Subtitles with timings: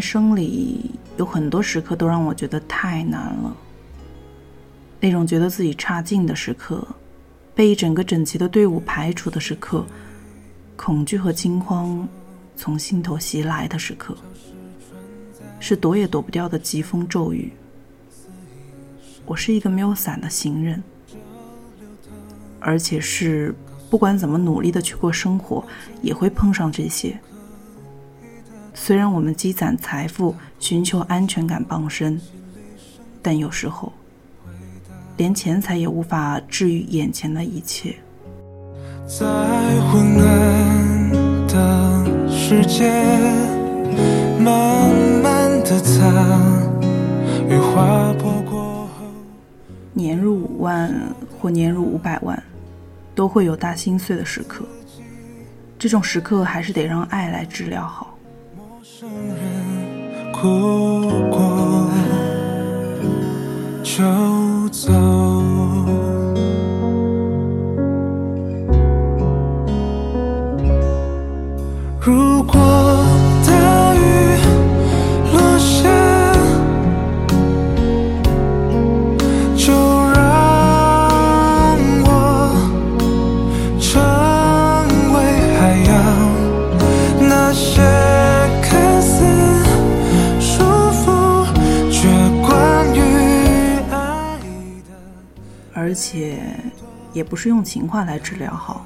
[0.00, 3.56] 生里有很多时刻都让我觉得太难了。
[5.00, 6.86] 那种觉得自己差劲的时刻，
[7.54, 9.84] 被一整个整齐的队伍排除的时刻，
[10.76, 12.06] 恐惧和惊慌
[12.56, 14.16] 从心头袭来的时刻，
[15.58, 17.52] 是躲也躲不掉的疾风骤雨。
[19.24, 20.82] 我是一个没有伞的行人，
[22.58, 23.54] 而且是
[23.88, 25.64] 不管怎么努力的去过生活，
[26.02, 27.18] 也会碰上这些。
[28.82, 32.18] 虽然我们积攒财富，寻求安全感傍身，
[33.20, 33.92] 但有时候，
[35.18, 37.94] 连钱财也无法治愈眼前的一切。
[39.06, 39.26] 在
[39.82, 42.90] 昏暗的世界，
[44.42, 46.06] 慢慢的擦，
[47.50, 49.04] 雨划破过后，
[49.92, 50.90] 年入五万
[51.38, 52.42] 或年入五百万，
[53.14, 54.64] 都会有大心碎的时刻。
[55.78, 58.09] 这种时刻，还是得让爱来治疗好。
[60.32, 61.90] 哭过
[63.82, 65.29] 就走。
[95.72, 96.42] 而且，
[97.12, 98.84] 也不是用情话来治疗好，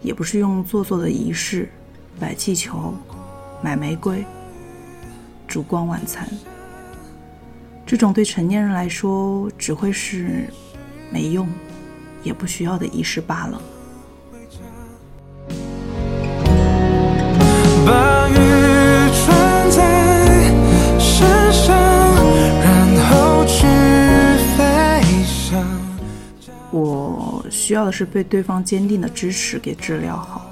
[0.00, 1.68] 也不是用做作的仪式，
[2.18, 2.94] 摆气球、
[3.62, 4.24] 买玫瑰、
[5.46, 6.28] 烛光晚餐。
[7.86, 10.48] 这种对成年人来说只会是
[11.10, 11.46] 没用、
[12.22, 13.62] 也不需要的仪式罢了。
[26.76, 30.50] 我需要的是被对方坚定的支持给治疗好，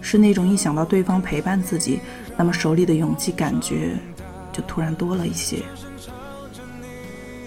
[0.00, 1.98] 是那种一想到对方陪伴自己，
[2.36, 3.98] 那么手里的勇气感觉
[4.52, 5.64] 就突然多了一些。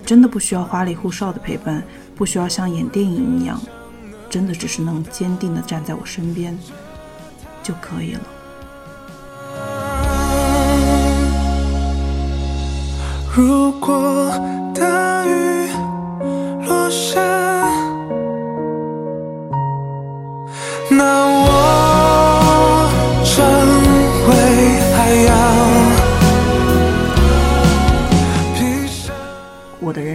[0.05, 1.81] 真的不需要花里胡哨的陪伴，
[2.17, 3.57] 不需要像演电影一样，
[4.29, 6.57] 真的只是能坚定的站在我身边
[7.63, 8.21] 就可以了。
[13.33, 14.31] 如果
[14.73, 15.69] 大雨
[16.67, 17.44] 落下。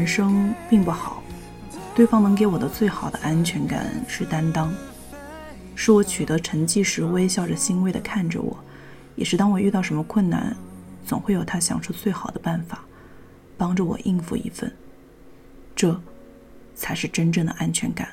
[0.00, 1.22] 人生并不好，
[1.94, 4.72] 对方能给我的最好的安全感是担当，
[5.75, 8.56] 是我取得成绩时微笑着欣慰的看着我，
[9.15, 10.56] 也是当我遇到什么困难，
[11.05, 12.83] 总会有他想出最好的办法，
[13.59, 14.72] 帮着我应付一份，
[15.77, 16.00] 这
[16.75, 18.09] 才是真正的安全感。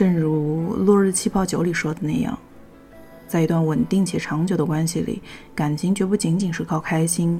[0.00, 2.38] 正如《落日气泡酒》里说的那样，
[3.28, 5.20] 在一段稳定且长久的关系里，
[5.54, 7.38] 感情绝不仅仅是靠开心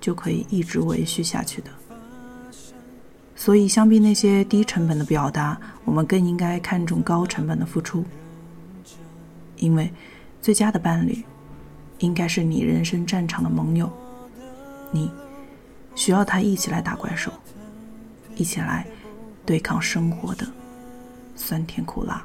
[0.00, 1.70] 就可以一直维续下去的。
[3.36, 8.04] 所以，相比那些低成本的表达，我们更应该看重高成本的付出。
[9.58, 9.88] 因为，
[10.42, 11.22] 最佳的伴侣，
[12.00, 13.88] 应该是你人生战场的盟友。
[14.90, 15.08] 你
[15.94, 17.30] 需要他一起来打怪兽，
[18.34, 18.84] 一起来
[19.46, 20.44] 对抗生活的。
[21.36, 22.22] 酸甜苦辣。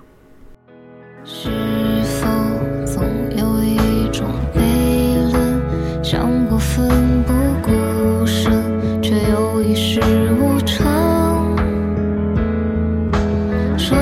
[1.25, 1.50] 是
[2.03, 2.28] 否
[2.86, 3.03] 总
[3.38, 4.62] 有一种悲
[5.31, 5.62] 冷，
[6.03, 6.88] 像过奋
[7.24, 10.00] 不顾身，却又一事
[10.39, 10.88] 无成？
[13.78, 13.98] 生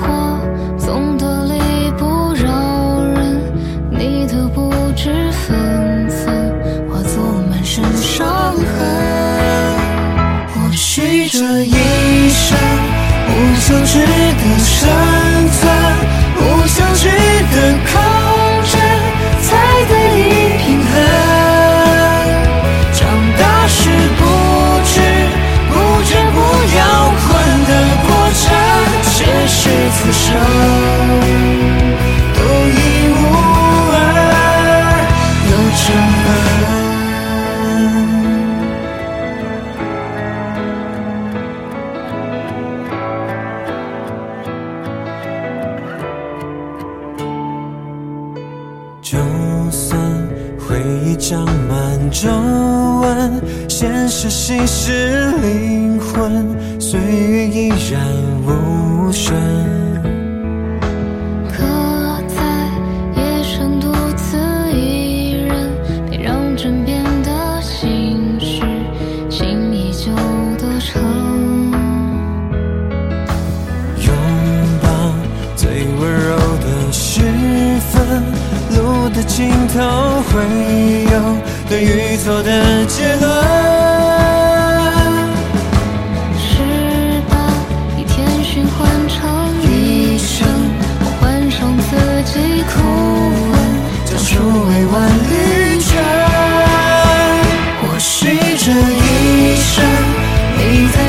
[0.00, 0.40] 活
[0.78, 3.52] 总得理不饶人，
[3.90, 8.64] 你的不知分寸，化作满身伤痕。
[10.48, 12.93] 或许这一生。
[13.26, 13.30] 不
[13.60, 14.88] 想值得生
[15.50, 15.62] 存，
[16.36, 17.56] 不想值得
[17.86, 18.33] 靠
[53.84, 58.00] 现实稀释灵魂，岁月依然
[58.46, 59.34] 无声。
[61.50, 61.62] 可
[62.26, 62.40] 在
[63.14, 64.38] 夜深独自
[64.72, 65.70] 一人，
[66.08, 68.62] 别让枕边的心事
[69.28, 70.10] 轻易就
[70.56, 70.98] 多愁。
[73.98, 74.08] 拥
[74.80, 74.88] 抱
[75.56, 75.68] 最
[76.00, 77.20] 温柔的时
[77.92, 78.22] 分，
[78.78, 79.76] 路的尽头
[80.32, 80.40] 会
[81.12, 81.20] 有
[81.68, 83.33] 对与错的结论。
[100.74, 101.03] reason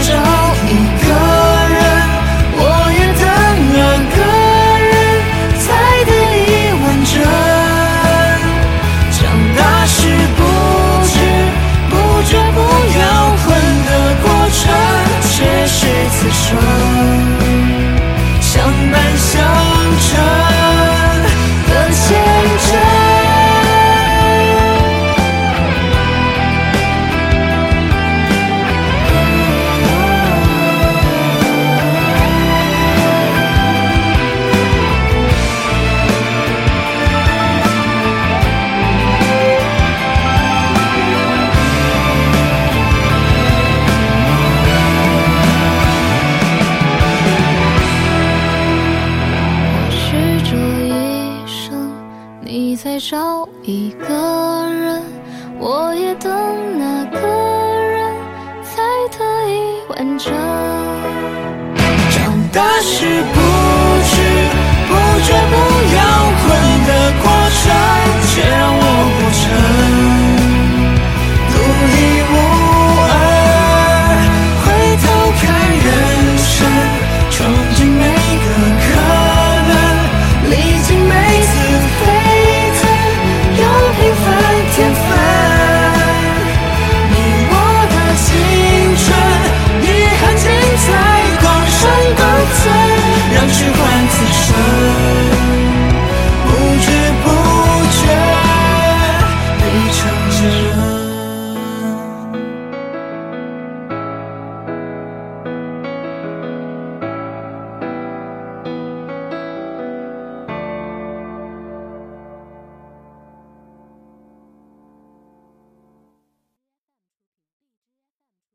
[53.07, 54.99] 找一个人
[55.59, 56.33] 我也等
[56.75, 58.11] 那个人
[58.63, 58.81] 才
[59.15, 60.33] 得以完整。
[62.09, 63.44] 长大是不